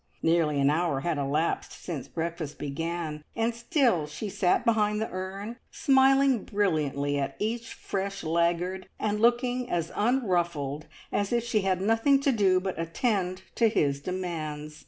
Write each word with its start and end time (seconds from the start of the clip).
Nearly 0.23 0.59
an 0.59 0.71
hour 0.71 1.01
had 1.01 1.19
elapsed 1.19 1.73
since 1.73 2.07
breakfast 2.07 2.57
began, 2.57 3.23
and 3.35 3.53
still 3.53 4.07
she 4.07 4.29
sat 4.29 4.65
behind 4.65 4.99
the 4.99 5.11
urn, 5.11 5.57
smiling 5.69 6.43
brilliantly 6.43 7.19
at 7.19 7.35
each 7.37 7.71
fresh 7.75 8.23
laggard, 8.23 8.87
and 8.99 9.21
looking 9.21 9.69
as 9.69 9.91
unruffled 9.95 10.87
as 11.11 11.31
if 11.31 11.43
she 11.43 11.61
had 11.61 11.81
nothing 11.81 12.19
to 12.21 12.31
do 12.31 12.59
but 12.59 12.79
attend 12.81 13.43
to 13.53 13.67
his 13.69 13.99
demands! 13.99 14.79